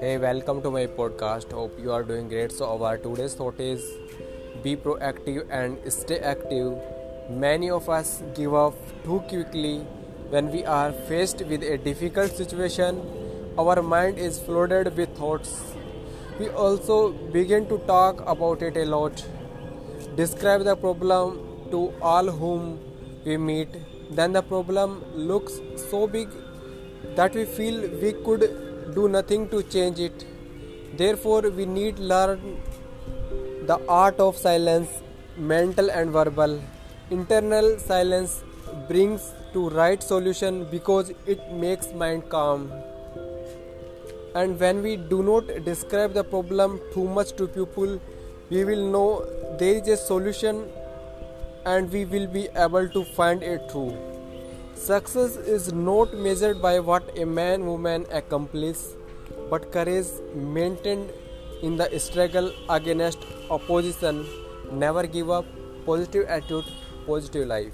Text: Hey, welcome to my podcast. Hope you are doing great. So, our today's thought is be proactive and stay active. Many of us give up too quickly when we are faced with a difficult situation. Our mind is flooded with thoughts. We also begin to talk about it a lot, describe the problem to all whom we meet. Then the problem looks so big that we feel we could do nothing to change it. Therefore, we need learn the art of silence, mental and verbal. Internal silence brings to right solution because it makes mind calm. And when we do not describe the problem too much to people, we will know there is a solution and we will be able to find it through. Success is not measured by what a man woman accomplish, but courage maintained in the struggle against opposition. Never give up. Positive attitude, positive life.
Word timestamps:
Hey, 0.00 0.18
welcome 0.18 0.60
to 0.60 0.70
my 0.70 0.86
podcast. 0.86 1.52
Hope 1.52 1.78
you 1.78 1.92
are 1.92 2.02
doing 2.02 2.28
great. 2.28 2.52
So, 2.52 2.66
our 2.66 2.98
today's 2.98 3.34
thought 3.34 3.58
is 3.58 3.82
be 4.62 4.76
proactive 4.76 5.46
and 5.50 5.78
stay 5.90 6.18
active. 6.18 6.76
Many 7.30 7.70
of 7.70 7.88
us 7.88 8.22
give 8.34 8.52
up 8.54 8.74
too 9.02 9.20
quickly 9.30 9.78
when 10.28 10.52
we 10.52 10.66
are 10.66 10.92
faced 10.92 11.40
with 11.46 11.62
a 11.62 11.78
difficult 11.78 12.32
situation. 12.32 13.00
Our 13.56 13.82
mind 13.82 14.18
is 14.18 14.38
flooded 14.38 14.94
with 14.94 15.16
thoughts. 15.16 15.62
We 16.38 16.50
also 16.50 17.12
begin 17.12 17.66
to 17.68 17.78
talk 17.86 18.20
about 18.26 18.60
it 18.60 18.76
a 18.76 18.84
lot, 18.84 19.24
describe 20.16 20.64
the 20.64 20.76
problem 20.76 21.38
to 21.70 21.94
all 22.02 22.26
whom 22.26 22.78
we 23.24 23.38
meet. 23.38 23.68
Then 24.10 24.32
the 24.32 24.42
problem 24.42 25.04
looks 25.14 25.60
so 25.90 26.06
big 26.06 26.28
that 27.14 27.34
we 27.34 27.44
feel 27.44 27.80
we 28.02 28.12
could 28.24 28.94
do 28.94 29.08
nothing 29.08 29.48
to 29.50 29.62
change 29.62 30.00
it. 30.00 30.26
Therefore, 30.96 31.42
we 31.42 31.64
need 31.64 31.98
learn 31.98 32.60
the 33.66 33.80
art 33.88 34.18
of 34.18 34.36
silence, 34.36 34.88
mental 35.36 35.90
and 35.90 36.10
verbal. 36.10 36.60
Internal 37.10 37.78
silence 37.78 38.42
brings 38.88 39.32
to 39.52 39.68
right 39.70 40.02
solution 40.02 40.64
because 40.70 41.12
it 41.26 41.52
makes 41.52 41.92
mind 41.92 42.28
calm. 42.28 42.72
And 44.34 44.58
when 44.58 44.82
we 44.82 44.96
do 44.96 45.22
not 45.22 45.64
describe 45.64 46.14
the 46.14 46.24
problem 46.24 46.80
too 46.92 47.04
much 47.04 47.32
to 47.36 47.46
people, 47.46 48.00
we 48.48 48.64
will 48.64 48.90
know 48.90 49.24
there 49.58 49.74
is 49.74 49.88
a 49.88 49.96
solution 49.96 50.68
and 51.64 51.90
we 51.92 52.04
will 52.04 52.26
be 52.26 52.48
able 52.56 52.88
to 52.88 53.04
find 53.04 53.42
it 53.42 53.70
through. 53.70 53.96
Success 54.74 55.36
is 55.36 55.72
not 55.72 56.14
measured 56.14 56.62
by 56.62 56.78
what 56.80 57.18
a 57.18 57.24
man 57.24 57.66
woman 57.66 58.06
accomplish, 58.10 58.78
but 59.50 59.70
courage 59.72 60.06
maintained 60.34 61.10
in 61.62 61.76
the 61.76 61.98
struggle 61.98 62.52
against 62.68 63.18
opposition. 63.50 64.26
Never 64.72 65.06
give 65.06 65.30
up. 65.30 65.44
Positive 65.84 66.26
attitude, 66.28 66.64
positive 67.06 67.46
life. 67.48 67.72